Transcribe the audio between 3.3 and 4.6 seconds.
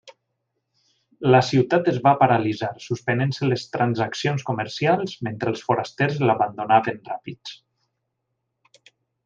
les transaccions